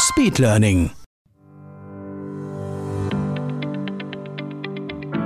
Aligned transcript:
Speedlearning. 0.00 0.92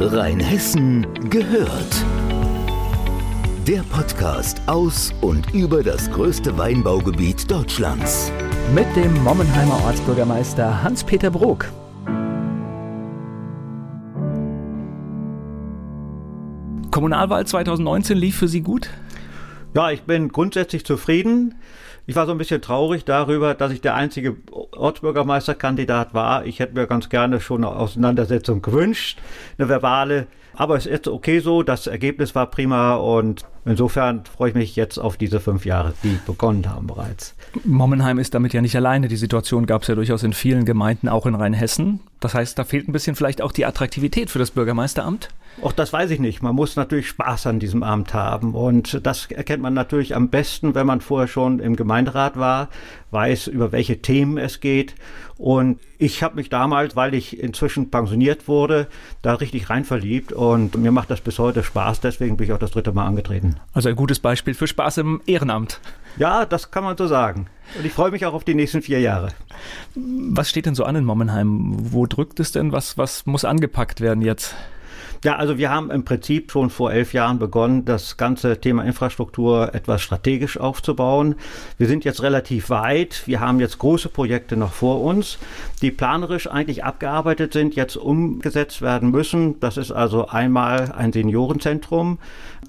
Rheinhessen 0.00 1.06
gehört. 1.28 2.06
Der 3.66 3.82
Podcast 3.82 4.62
aus 4.66 5.12
und 5.20 5.52
über 5.52 5.82
das 5.82 6.10
größte 6.10 6.56
Weinbaugebiet 6.56 7.50
Deutschlands. 7.50 8.32
Mit 8.74 8.86
dem 8.96 9.12
Mommenheimer 9.22 9.78
Ortsbürgermeister 9.84 10.82
Hans-Peter 10.82 11.30
Brok. 11.30 11.66
Kommunalwahl 16.90 17.46
2019 17.46 18.16
lief 18.16 18.38
für 18.38 18.48
Sie 18.48 18.62
gut? 18.62 18.88
Ja, 19.74 19.90
ich 19.90 20.02
bin 20.02 20.28
grundsätzlich 20.28 20.84
zufrieden. 20.86 21.56
Ich 22.06 22.16
war 22.16 22.26
so 22.26 22.32
ein 22.32 22.38
bisschen 22.38 22.60
traurig 22.60 23.04
darüber, 23.04 23.54
dass 23.54 23.72
ich 23.72 23.80
der 23.80 23.94
einzige 23.94 24.36
Ortsbürgermeisterkandidat 24.50 26.14
war. 26.14 26.44
Ich 26.46 26.58
hätte 26.58 26.74
mir 26.74 26.86
ganz 26.86 27.08
gerne 27.08 27.40
schon 27.40 27.64
eine 27.64 27.76
Auseinandersetzung 27.76 28.60
gewünscht, 28.60 29.20
eine 29.58 29.68
verbale. 29.68 30.26
Aber 30.54 30.76
es 30.76 30.86
ist 30.86 31.08
okay 31.08 31.38
so, 31.38 31.62
das 31.62 31.86
Ergebnis 31.86 32.34
war 32.34 32.46
prima 32.46 32.96
und 32.96 33.42
insofern 33.64 34.24
freue 34.24 34.50
ich 34.50 34.54
mich 34.54 34.76
jetzt 34.76 34.98
auf 34.98 35.16
diese 35.16 35.40
fünf 35.40 35.64
Jahre, 35.64 35.94
die 36.02 36.18
begonnen 36.26 36.68
haben 36.68 36.86
bereits. 36.86 37.34
Mommenheim 37.64 38.18
ist 38.18 38.34
damit 38.34 38.52
ja 38.52 38.60
nicht 38.60 38.76
alleine. 38.76 39.08
Die 39.08 39.16
Situation 39.16 39.64
gab 39.66 39.82
es 39.82 39.88
ja 39.88 39.94
durchaus 39.94 40.22
in 40.22 40.32
vielen 40.32 40.64
Gemeinden, 40.64 41.08
auch 41.08 41.24
in 41.24 41.34
Rheinhessen. 41.34 42.00
Das 42.20 42.34
heißt, 42.34 42.58
da 42.58 42.64
fehlt 42.64 42.88
ein 42.88 42.92
bisschen 42.92 43.16
vielleicht 43.16 43.40
auch 43.40 43.52
die 43.52 43.64
Attraktivität 43.64 44.28
für 44.28 44.38
das 44.38 44.50
Bürgermeisteramt? 44.50 45.30
Auch 45.60 45.72
das 45.72 45.92
weiß 45.92 46.10
ich 46.10 46.18
nicht. 46.18 46.42
Man 46.42 46.54
muss 46.54 46.76
natürlich 46.76 47.08
Spaß 47.08 47.46
an 47.46 47.58
diesem 47.58 47.82
Amt 47.82 48.14
haben. 48.14 48.54
Und 48.54 49.06
das 49.06 49.30
erkennt 49.30 49.62
man 49.62 49.74
natürlich 49.74 50.16
am 50.16 50.28
besten, 50.28 50.74
wenn 50.74 50.86
man 50.86 51.00
vorher 51.00 51.28
schon 51.28 51.58
im 51.60 51.76
Gemeinderat 51.76 52.38
war, 52.38 52.68
weiß, 53.10 53.48
über 53.48 53.70
welche 53.70 54.00
Themen 54.00 54.38
es 54.38 54.60
geht. 54.60 54.94
Und 55.36 55.78
ich 55.98 56.22
habe 56.22 56.36
mich 56.36 56.48
damals, 56.48 56.96
weil 56.96 57.14
ich 57.14 57.38
inzwischen 57.38 57.90
pensioniert 57.90 58.48
wurde, 58.48 58.86
da 59.20 59.34
richtig 59.34 59.68
rein 59.68 59.84
verliebt. 59.84 60.32
Und 60.32 60.76
mir 60.76 60.90
macht 60.90 61.10
das 61.10 61.20
bis 61.20 61.38
heute 61.38 61.62
Spaß. 61.62 62.00
Deswegen 62.00 62.38
bin 62.38 62.46
ich 62.46 62.52
auch 62.52 62.58
das 62.58 62.70
dritte 62.70 62.92
Mal 62.92 63.06
angetreten. 63.06 63.56
Also 63.74 63.90
ein 63.90 63.96
gutes 63.96 64.20
Beispiel 64.20 64.54
für 64.54 64.66
Spaß 64.66 64.98
im 64.98 65.20
Ehrenamt. 65.26 65.80
Ja, 66.16 66.46
das 66.46 66.70
kann 66.70 66.84
man 66.84 66.96
so 66.96 67.06
sagen. 67.06 67.46
Und 67.78 67.84
ich 67.84 67.92
freue 67.92 68.10
mich 68.10 68.24
auch 68.24 68.34
auf 68.34 68.44
die 68.44 68.54
nächsten 68.54 68.82
vier 68.82 69.00
Jahre. 69.00 69.28
Was 69.94 70.48
steht 70.48 70.66
denn 70.66 70.74
so 70.74 70.84
an 70.84 70.96
in 70.96 71.04
Mommenheim? 71.04 71.74
Wo 71.92 72.06
drückt 72.06 72.40
es 72.40 72.52
denn? 72.52 72.72
Was, 72.72 72.96
was 72.96 73.26
muss 73.26 73.44
angepackt 73.44 74.00
werden 74.00 74.22
jetzt? 74.22 74.54
Ja, 75.24 75.36
also 75.36 75.56
wir 75.56 75.70
haben 75.70 75.92
im 75.92 76.04
Prinzip 76.04 76.50
schon 76.50 76.68
vor 76.68 76.92
elf 76.92 77.12
Jahren 77.12 77.38
begonnen, 77.38 77.84
das 77.84 78.16
ganze 78.16 78.60
Thema 78.60 78.82
Infrastruktur 78.82 79.72
etwas 79.72 80.02
strategisch 80.02 80.58
aufzubauen. 80.58 81.36
Wir 81.78 81.86
sind 81.86 82.04
jetzt 82.04 82.24
relativ 82.24 82.70
weit. 82.70 83.22
Wir 83.26 83.38
haben 83.38 83.60
jetzt 83.60 83.78
große 83.78 84.08
Projekte 84.08 84.56
noch 84.56 84.72
vor 84.72 85.00
uns, 85.00 85.38
die 85.80 85.92
planerisch 85.92 86.48
eigentlich 86.48 86.82
abgearbeitet 86.82 87.52
sind, 87.52 87.76
jetzt 87.76 87.96
umgesetzt 87.96 88.82
werden 88.82 89.12
müssen. 89.12 89.60
Das 89.60 89.76
ist 89.76 89.92
also 89.92 90.26
einmal 90.26 90.90
ein 90.90 91.12
Seniorenzentrum, 91.12 92.18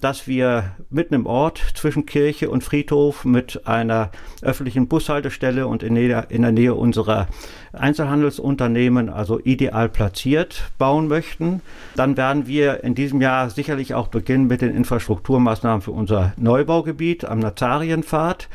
das 0.02 0.28
wir 0.28 0.72
mitten 0.90 1.13
im 1.13 1.25
Ort 1.25 1.62
zwischen 1.75 2.06
Kirche 2.06 2.50
und 2.50 2.63
Friedhof 2.63 3.25
mit 3.25 3.67
einer 3.67 4.12
öffentlichen 4.41 4.88
Bushaltestelle 4.88 5.67
und 5.67 5.84
in 5.84 5.95
der, 5.95 6.29
in 6.29 6.41
der 6.41 6.51
Nähe 6.51 6.75
unserer 6.75 7.28
Einzelhandelsunternehmen, 7.72 9.09
also 9.09 9.40
ideal 9.40 9.90
platziert, 9.90 10.72
bauen 10.78 11.07
möchten. 11.07 11.62
Dann 11.95 12.17
werden 12.17 12.47
wir 12.47 12.84
in 12.84 12.95
diesem 12.95 13.22
Jahr 13.22 13.50
sicherlich 13.50 13.94
auch 13.94 14.07
beginnen 14.07 14.47
mit 14.47 14.62
den 14.62 14.75
Infrastrukturmaßnahmen 14.75 15.81
für 15.81 15.91
unser 15.91 16.34
Neubaugebiet 16.38 17.25
am 17.25 17.40
Nazarienpfad. 17.40 18.50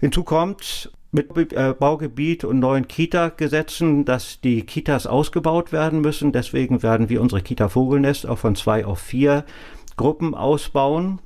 Hinzu 0.00 0.24
kommt 0.24 0.90
mit 1.12 1.52
äh, 1.52 1.74
Baugebiet 1.78 2.42
und 2.42 2.58
neuen 2.58 2.88
Kita-Gesetzen, 2.88 4.06
dass 4.06 4.40
die 4.40 4.62
Kitas 4.62 5.06
ausgebaut 5.06 5.70
werden 5.70 6.00
müssen. 6.00 6.32
Deswegen 6.32 6.82
werden 6.82 7.10
wir 7.10 7.20
unsere 7.20 7.42
Kita 7.42 7.68
Vogelnest 7.68 8.26
auch 8.26 8.38
von 8.38 8.56
zwei 8.56 8.86
auf 8.86 8.98
vier 8.98 9.44
Gruppen 9.96 10.34
ausbauen. 10.34 11.18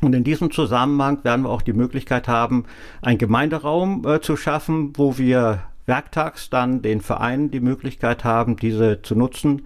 Und 0.00 0.14
in 0.14 0.24
diesem 0.24 0.50
Zusammenhang 0.50 1.24
werden 1.24 1.42
wir 1.42 1.50
auch 1.50 1.62
die 1.62 1.72
Möglichkeit 1.72 2.28
haben, 2.28 2.64
einen 3.00 3.18
Gemeinderaum 3.18 4.06
äh, 4.06 4.20
zu 4.20 4.36
schaffen, 4.36 4.92
wo 4.96 5.18
wir 5.18 5.60
werktags 5.86 6.50
dann 6.50 6.82
den 6.82 7.00
Vereinen 7.00 7.50
die 7.50 7.60
Möglichkeit 7.60 8.24
haben, 8.24 8.56
diese 8.56 9.02
zu 9.02 9.14
nutzen. 9.14 9.62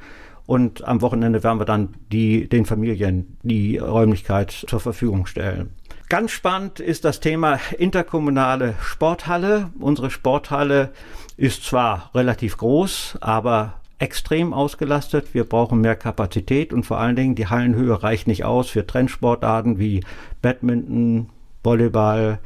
Und 0.47 0.85
am 0.85 1.03
Wochenende 1.03 1.45
werden 1.45 1.61
wir 1.61 1.67
dann 1.67 1.95
die, 2.11 2.49
den 2.49 2.65
Familien 2.65 3.37
die 3.43 3.79
Räumlichkeit 3.79 4.51
zur 4.51 4.81
Verfügung 4.81 5.27
stellen. 5.27 5.75
Ganz 6.09 6.31
spannend 6.31 6.81
ist 6.81 7.05
das 7.05 7.21
Thema 7.21 7.61
interkommunale 7.77 8.75
Sporthalle. 8.81 9.71
Unsere 9.79 10.11
Sporthalle 10.11 10.91
ist 11.37 11.65
zwar 11.65 12.11
relativ 12.15 12.57
groß, 12.57 13.19
aber 13.21 13.75
extrem 13.98 14.53
ausgelastet. 14.53 15.34
Wir 15.34 15.44
brauchen 15.44 15.81
mehr 15.81 15.97
Kapazität 15.97 16.72
und 16.72 16.84
vor 16.84 16.98
allen 16.98 17.16
Dingen 17.16 17.34
die 17.34 17.48
Hallenhöhe 17.48 18.03
reicht 18.03 18.26
nicht 18.26 18.44
aus 18.44 18.70
für 18.70 18.86
Trendsportarten 18.86 19.78
wie 19.78 20.04
Badminton, 20.41 21.31
Volleyball, 21.62 22.38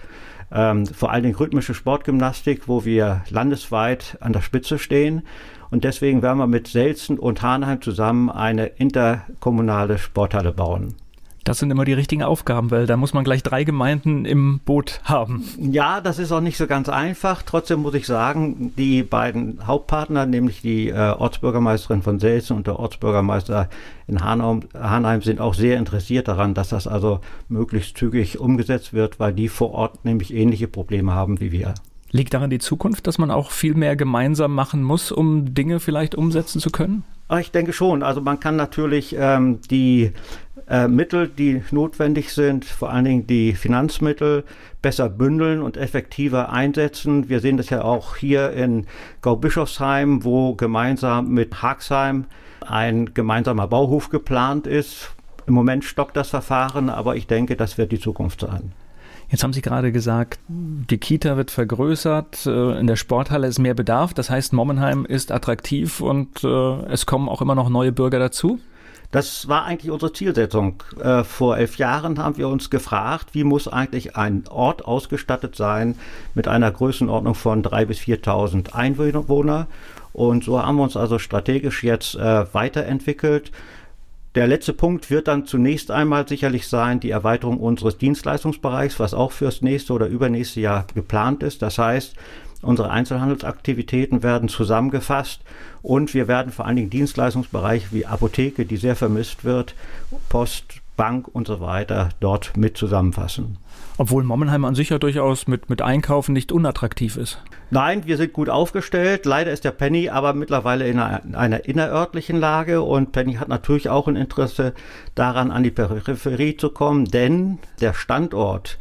ähm, 0.51 0.87
vor 0.87 1.11
allen 1.11 1.23
Dingen 1.23 1.35
rhythmische 1.35 1.75
Sportgymnastik, 1.75 2.69
wo 2.69 2.85
wir 2.85 3.23
landesweit 3.31 4.17
an 4.21 4.33
der 4.33 4.43
Spitze 4.43 4.79
stehen. 4.79 5.23
Und 5.71 5.85
deswegen 5.85 6.23
werden 6.23 6.39
wir 6.39 6.47
mit 6.47 6.69
Selzen 6.69 7.19
und 7.19 7.43
Hahnheim 7.43 7.81
zusammen 7.81 8.31
eine 8.31 8.67
interkommunale 8.67 9.99
Sporthalle 9.99 10.53
bauen. 10.53 10.97
Das 11.45 11.59
sind 11.59 11.71
immer 11.71 11.85
die 11.85 11.93
richtigen 11.93 12.23
Aufgaben, 12.23 12.71
weil 12.71 12.87
da 12.87 12.97
muss 12.97 13.15
man 13.15 13.25
gleich 13.25 13.43
drei 13.43 13.65
Gemeinden 13.65 14.25
im 14.25 14.61
Boot 14.65 15.01
haben. 15.05 15.45
Ja, 15.59 16.01
das 16.01 16.19
ist 16.19 16.31
auch 16.31 16.41
nicht 16.41 16.57
so 16.57 16.67
ganz 16.69 16.89
einfach. 16.89 17.43
Trotzdem 17.43 17.81
muss 17.81 17.95
ich 17.95 18.07
sagen, 18.07 18.73
die 18.77 19.03
beiden 19.03 19.67
Hauptpartner, 19.67 20.27
nämlich 20.27 20.63
die 20.63 20.89
äh, 20.89 20.95
Ortsbürgermeisterin 20.95 22.03
von 22.03 22.21
Selzen 22.21 22.57
und 22.57 22.67
der 22.69 22.79
Ortsbürgermeister 22.79 23.69
in 24.07 24.23
Hanheim, 24.23 24.61
Hanheim, 24.75 25.23
sind 25.23 25.41
auch 25.41 25.55
sehr 25.55 25.79
interessiert 25.79 26.29
daran, 26.29 26.55
dass 26.55 26.69
das 26.69 26.87
also 26.87 27.21
möglichst 27.49 27.99
zügig 27.99 28.39
umgesetzt 28.39 28.93
wird, 28.93 29.19
weil 29.19 29.33
die 29.33 29.49
vor 29.49 29.73
Ort 29.73 30.05
nämlich 30.05 30.33
ähnliche 30.33 30.69
Probleme 30.69 31.13
haben 31.13 31.41
wie 31.41 31.51
wir. 31.51 31.75
Liegt 32.15 32.35
daran 32.35 32.51
die 32.51 32.59
Zukunft, 32.59 33.07
dass 33.07 33.17
man 33.17 33.31
auch 33.31 33.51
viel 33.51 33.75
mehr 33.75 33.97
gemeinsam 33.97 34.55
machen 34.55 34.83
muss, 34.83 35.11
um 35.11 35.55
Dinge 35.55 35.81
vielleicht 35.81 36.15
umsetzen 36.15 36.61
zu 36.61 36.71
können? 36.71 37.05
Ich 37.41 37.51
denke 37.51 37.73
schon. 37.73 38.03
Also 38.03 38.21
man 38.21 38.39
kann 38.39 38.57
natürlich 38.57 39.17
ähm, 39.19 39.61
die 39.71 40.13
äh, 40.73 40.89
Mittel, 40.89 41.29
die 41.29 41.63
notwendig 41.71 42.33
sind, 42.33 42.65
vor 42.65 42.91
allen 42.91 43.05
Dingen 43.05 43.27
die 43.27 43.53
Finanzmittel, 43.53 44.45
besser 44.81 45.11
bündeln 45.11 45.61
und 45.63 45.77
effektiver 45.77 46.51
einsetzen. 46.51 47.29
Wir 47.29 47.41
sehen 47.41 47.59
das 47.59 47.69
ja 47.69 47.85
auch 47.85 48.17
hier 48.17 48.53
in 48.53 48.87
Gaubischofsheim, 49.21 50.25
wo 50.25 50.55
gemeinsam 50.55 51.29
mit 51.29 51.63
Haxheim 51.63 52.25
ein 52.67 53.13
gemeinsamer 53.13 53.69
Bauhof 53.69 54.09
geplant 54.09 54.67
ist. 54.67 55.11
Im 55.47 55.53
Moment 55.53 55.85
stockt 55.85 56.17
das 56.17 56.31
Verfahren, 56.31 56.89
aber 56.89 57.17
ich 57.17 57.27
denke, 57.27 57.55
das 57.55 57.77
wird 57.77 57.93
die 57.93 58.01
Zukunft 58.01 58.41
sein. 58.41 58.73
Jetzt 59.29 59.43
haben 59.45 59.53
Sie 59.53 59.63
gerade 59.63 59.93
gesagt, 59.93 60.41
die 60.49 60.99
Kita 60.99 61.37
wird 61.37 61.51
vergrößert, 61.51 62.47
äh, 62.47 62.79
in 62.79 62.87
der 62.87 62.97
Sporthalle 62.97 63.47
ist 63.47 63.59
mehr 63.59 63.75
Bedarf. 63.75 64.15
Das 64.15 64.31
heißt, 64.31 64.55
Mommenheim 64.55 65.05
ist 65.05 65.33
attraktiv 65.33 66.01
und 66.01 66.45
äh, 66.45 66.87
es 66.87 67.05
kommen 67.05 67.29
auch 67.29 67.43
immer 67.43 67.55
noch 67.55 67.69
neue 67.69 67.93
Bürger 67.93 68.19
dazu? 68.19 68.59
Das 69.13 69.47
war 69.47 69.67
eigentlich 69.67 69.91
unsere 69.93 70.13
Zielsetzung. 70.13 70.83
Äh, 70.99 71.23
vor 71.23 71.59
elf 71.59 71.77
Jahren 71.77 72.19
haben 72.19 72.39
wir 72.39 72.49
uns 72.49 72.71
gefragt, 72.71 73.35
wie 73.35 73.45
muss 73.45 73.69
eigentlich 73.69 74.17
ein 74.17 74.45
Ort 74.49 74.87
ausgestattet 74.87 75.55
sein 75.55 75.97
mit 76.35 76.49
einer 76.49 76.71
Größenordnung 76.71 77.35
von 77.35 77.63
drei 77.63 77.85
bis 77.85 77.99
4.000 77.99 78.73
Einwohner. 78.73 79.67
Und 80.15 80.45
so 80.45 80.61
haben 80.61 80.77
wir 80.77 80.83
uns 80.83 80.97
also 80.97 81.19
strategisch 81.19 81.85
jetzt 81.85 82.15
äh, 82.15 82.53
weiterentwickelt. 82.55 83.53
Der 84.35 84.47
letzte 84.47 84.73
Punkt 84.73 85.11
wird 85.11 85.29
dann 85.29 85.45
zunächst 85.45 85.91
einmal 85.91 86.27
sicherlich 86.27 86.67
sein, 86.67 86.99
die 86.99 87.11
Erweiterung 87.11 87.59
unseres 87.59 87.99
Dienstleistungsbereichs, 87.99 88.99
was 88.99 89.13
auch 89.13 89.33
fürs 89.33 89.61
nächste 89.61 89.93
oder 89.93 90.07
übernächste 90.07 90.61
Jahr 90.61 90.87
geplant 90.95 91.43
ist. 91.43 91.61
Das 91.61 91.77
heißt, 91.77 92.17
Unsere 92.63 92.91
Einzelhandelsaktivitäten 92.91 94.23
werden 94.23 94.49
zusammengefasst 94.49 95.43
und 95.83 96.15
wir 96.15 96.29
werden 96.29 96.53
vor 96.53 96.65
allen 96.65 96.77
Dingen 96.77 96.91
Dienstleistungsbereiche 96.91 97.89
wie 97.91 98.07
Apotheke, 98.07 98.65
die 98.65 98.77
sehr 98.77 98.95
vermisst 98.95 99.45
wird, 99.45 99.75
Post, 100.29 100.81
Bank 100.97 101.27
und 101.33 101.49
so 101.49 101.61
weiter 101.61 102.11
dort 102.21 102.57
mit 102.57 102.77
zusammenfassen. 102.77 103.59
Obwohl 103.99 104.23
Mommenheim 104.23 104.65
an 104.65 104.75
sich 104.75 104.91
ja 104.91 104.99
durchaus 104.99 105.49
mit, 105.49 105.69
mit 105.69 105.83
Einkaufen 105.83 106.33
nicht 106.33 106.53
unattraktiv 106.53 107.17
ist. 107.17 107.43
Nein, 107.71 108.07
wir 108.07 108.17
sind 108.17 108.33
gut 108.33 108.49
aufgestellt. 108.49 109.27
Leider 109.27 109.51
ist 109.51 109.65
der 109.65 109.71
Penny 109.71 110.09
aber 110.09 110.33
mittlerweile 110.33 110.87
in 110.87 110.99
einer, 110.99 111.23
einer 111.37 111.65
innerörtlichen 111.65 112.39
Lage 112.39 112.83
und 112.83 113.13
Penny 113.13 113.35
hat 113.35 113.49
natürlich 113.49 113.89
auch 113.89 114.07
ein 114.09 114.17
Interesse 114.17 114.75
daran, 115.15 115.51
an 115.51 115.63
die 115.63 115.71
Peripherie 115.71 116.57
zu 116.57 116.71
kommen, 116.71 117.07
denn 117.07 117.59
der 117.81 117.95
Standort 117.95 118.79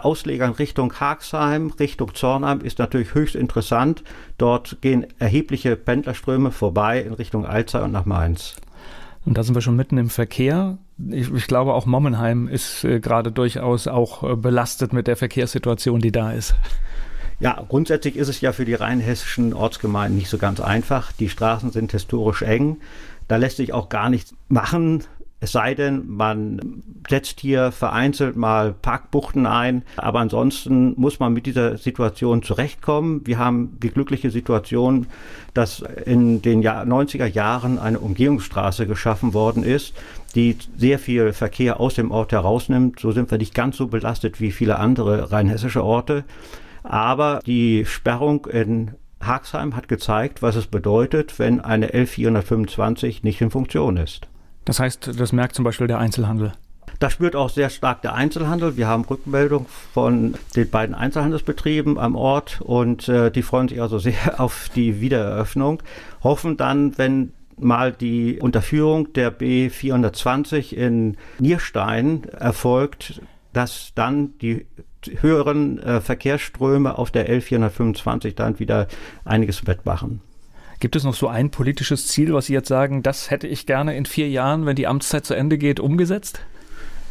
Auslegern 0.00 0.52
Richtung 0.52 0.92
Haagsheim, 0.92 1.72
Richtung 1.78 2.14
Zornheim 2.14 2.60
ist 2.60 2.78
natürlich 2.78 3.14
höchst 3.14 3.34
interessant. 3.34 4.02
Dort 4.38 4.78
gehen 4.80 5.06
erhebliche 5.18 5.76
Pendlerströme 5.76 6.50
vorbei 6.50 7.00
in 7.00 7.12
Richtung 7.12 7.46
Alzey 7.46 7.82
und 7.82 7.92
nach 7.92 8.04
Mainz. 8.04 8.56
Und 9.24 9.38
da 9.38 9.42
sind 9.42 9.54
wir 9.54 9.62
schon 9.62 9.76
mitten 9.76 9.98
im 9.98 10.10
Verkehr. 10.10 10.78
Ich, 11.10 11.32
ich 11.32 11.46
glaube, 11.46 11.74
auch 11.74 11.86
Mommenheim 11.86 12.48
ist 12.48 12.84
äh, 12.84 13.00
gerade 13.00 13.30
durchaus 13.30 13.86
auch 13.86 14.22
äh, 14.24 14.36
belastet 14.36 14.92
mit 14.92 15.06
der 15.06 15.16
Verkehrssituation, 15.16 16.00
die 16.00 16.12
da 16.12 16.32
ist. 16.32 16.54
Ja, 17.38 17.64
grundsätzlich 17.68 18.16
ist 18.16 18.28
es 18.28 18.40
ja 18.40 18.52
für 18.52 18.64
die 18.64 18.74
rheinhessischen 18.74 19.52
Ortsgemeinden 19.52 20.16
nicht 20.16 20.30
so 20.30 20.38
ganz 20.38 20.60
einfach. 20.60 21.12
Die 21.12 21.28
Straßen 21.28 21.72
sind 21.72 21.92
historisch 21.92 22.42
eng. 22.42 22.78
Da 23.26 23.36
lässt 23.36 23.56
sich 23.56 23.72
auch 23.72 23.88
gar 23.88 24.10
nichts 24.10 24.34
machen. 24.48 25.04
Es 25.42 25.50
sei 25.50 25.74
denn, 25.74 26.04
man 26.06 26.84
setzt 27.10 27.40
hier 27.40 27.72
vereinzelt 27.72 28.36
mal 28.36 28.72
Parkbuchten 28.80 29.44
ein, 29.44 29.82
aber 29.96 30.20
ansonsten 30.20 30.94
muss 30.96 31.18
man 31.18 31.32
mit 31.32 31.46
dieser 31.46 31.78
Situation 31.78 32.44
zurechtkommen. 32.44 33.26
Wir 33.26 33.38
haben 33.38 33.76
die 33.82 33.88
glückliche 33.90 34.30
Situation, 34.30 35.08
dass 35.52 35.82
in 36.04 36.42
den 36.42 36.62
90er 36.62 37.26
Jahren 37.26 37.80
eine 37.80 37.98
Umgehungsstraße 37.98 38.86
geschaffen 38.86 39.34
worden 39.34 39.64
ist, 39.64 39.94
die 40.36 40.56
sehr 40.76 41.00
viel 41.00 41.32
Verkehr 41.32 41.80
aus 41.80 41.94
dem 41.94 42.12
Ort 42.12 42.30
herausnimmt. 42.30 43.00
So 43.00 43.10
sind 43.10 43.28
wir 43.32 43.38
nicht 43.38 43.52
ganz 43.52 43.76
so 43.76 43.88
belastet 43.88 44.40
wie 44.40 44.52
viele 44.52 44.78
andere 44.78 45.32
rheinhessische 45.32 45.82
Orte. 45.82 46.22
Aber 46.84 47.40
die 47.44 47.84
Sperrung 47.84 48.46
in 48.46 48.92
Haxheim 49.20 49.74
hat 49.74 49.88
gezeigt, 49.88 50.40
was 50.40 50.54
es 50.54 50.68
bedeutet, 50.68 51.40
wenn 51.40 51.60
eine 51.60 51.88
L425 51.88 53.24
nicht 53.24 53.40
in 53.40 53.50
Funktion 53.50 53.96
ist. 53.96 54.28
Das 54.64 54.80
heißt, 54.80 55.18
das 55.18 55.32
merkt 55.32 55.54
zum 55.54 55.64
Beispiel 55.64 55.86
der 55.86 55.98
Einzelhandel. 55.98 56.52
Das 56.98 57.14
spürt 57.14 57.34
auch 57.34 57.50
sehr 57.50 57.68
stark 57.70 58.02
der 58.02 58.14
Einzelhandel. 58.14 58.76
Wir 58.76 58.86
haben 58.86 59.04
Rückmeldung 59.04 59.66
von 59.92 60.34
den 60.54 60.70
beiden 60.70 60.94
Einzelhandelsbetrieben 60.94 61.98
am 61.98 62.14
Ort 62.14 62.60
und 62.60 63.08
äh, 63.08 63.30
die 63.30 63.42
freuen 63.42 63.68
sich 63.68 63.80
also 63.80 63.98
sehr 63.98 64.38
auf 64.38 64.68
die 64.74 65.00
Wiedereröffnung. 65.00 65.82
Hoffen 66.22 66.56
dann, 66.56 66.96
wenn 66.98 67.32
mal 67.58 67.92
die 67.92 68.38
Unterführung 68.40 69.12
der 69.12 69.36
B420 69.36 70.74
in 70.74 71.16
Nierstein 71.38 72.24
erfolgt, 72.24 73.20
dass 73.52 73.92
dann 73.94 74.38
die 74.38 74.66
höheren 75.20 75.78
äh, 75.80 76.00
Verkehrsströme 76.00 76.96
auf 76.96 77.10
der 77.10 77.28
L425 77.28 78.34
dann 78.34 78.58
wieder 78.58 78.86
einiges 79.24 79.66
wettmachen. 79.66 80.20
Gibt 80.82 80.96
es 80.96 81.04
noch 81.04 81.14
so 81.14 81.28
ein 81.28 81.52
politisches 81.52 82.08
Ziel, 82.08 82.34
was 82.34 82.46
Sie 82.46 82.54
jetzt 82.54 82.66
sagen, 82.66 83.04
das 83.04 83.30
hätte 83.30 83.46
ich 83.46 83.66
gerne 83.66 83.96
in 83.96 84.04
vier 84.04 84.28
Jahren, 84.28 84.66
wenn 84.66 84.74
die 84.74 84.88
Amtszeit 84.88 85.24
zu 85.24 85.32
Ende 85.32 85.56
geht, 85.56 85.78
umgesetzt? 85.78 86.40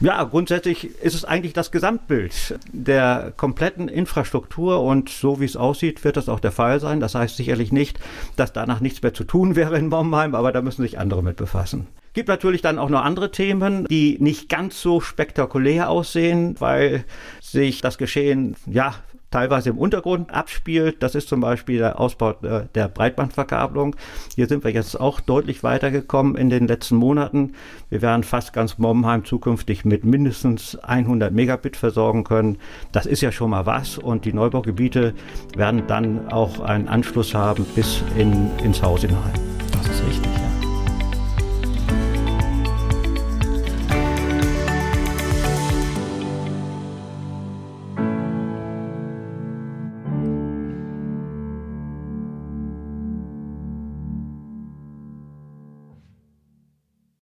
Ja, 0.01 0.21
grundsätzlich 0.25 0.99
ist 1.01 1.15
es 1.15 1.23
eigentlich 1.23 1.53
das 1.53 1.71
Gesamtbild 1.71 2.59
der 2.73 3.31
kompletten 3.37 3.87
Infrastruktur 3.87 4.81
und 4.81 5.07
so 5.07 5.39
wie 5.39 5.45
es 5.45 5.55
aussieht, 5.55 6.03
wird 6.03 6.17
das 6.17 6.27
auch 6.27 6.41
der 6.41 6.51
Fall 6.51 6.81
sein. 6.81 6.99
Das 6.99 7.15
heißt 7.15 7.37
sicherlich 7.37 7.71
nicht, 7.71 7.97
dass 8.35 8.51
danach 8.51 8.81
nichts 8.81 9.01
mehr 9.01 9.13
zu 9.13 9.23
tun 9.23 9.55
wäre 9.55 9.77
in 9.77 9.87
Momheim, 9.87 10.35
aber 10.35 10.51
da 10.51 10.61
müssen 10.61 10.81
sich 10.81 10.99
andere 10.99 11.23
mit 11.23 11.37
befassen. 11.37 11.87
Gibt 12.11 12.27
natürlich 12.27 12.61
dann 12.61 12.77
auch 12.77 12.89
noch 12.89 13.05
andere 13.05 13.31
Themen, 13.31 13.85
die 13.85 14.17
nicht 14.19 14.49
ganz 14.49 14.81
so 14.81 14.99
spektakulär 14.99 15.89
aussehen, 15.89 16.57
weil 16.59 17.05
sich 17.39 17.79
das 17.79 17.97
Geschehen 17.97 18.57
ja 18.65 18.95
teilweise 19.31 19.69
im 19.69 19.77
Untergrund 19.77 20.33
abspielt. 20.33 21.01
Das 21.01 21.15
ist 21.15 21.29
zum 21.29 21.39
Beispiel 21.39 21.79
der 21.79 21.99
Ausbau 21.99 22.33
der 22.33 22.87
Breitbandverkabelung. 22.87 23.95
Hier 24.35 24.47
sind 24.47 24.63
wir 24.63 24.71
jetzt 24.71 24.99
auch 24.99 25.19
deutlich 25.19 25.63
weitergekommen 25.63 26.35
in 26.35 26.49
den 26.49 26.67
letzten 26.67 26.97
Monaten. 26.97 27.53
Wir 27.89 28.01
werden 28.01 28.23
fast 28.23 28.53
ganz 28.53 28.77
Mommenheim 28.77 29.25
zukünftig 29.25 29.85
mit 29.85 30.03
mindestens 30.03 30.75
100 30.75 31.33
Megabit 31.33 31.77
versorgen 31.77 32.23
können. 32.23 32.57
Das 32.91 33.05
ist 33.05 33.21
ja 33.21 33.31
schon 33.31 33.49
mal 33.49 33.65
was 33.65 33.97
und 33.97 34.25
die 34.25 34.33
Neubaugebiete 34.33 35.13
werden 35.55 35.87
dann 35.87 36.31
auch 36.31 36.59
einen 36.59 36.87
Anschluss 36.87 37.33
haben 37.33 37.65
bis 37.75 38.03
in, 38.17 38.49
ins 38.63 38.83
Haus 38.83 39.01
hinein. 39.01 39.60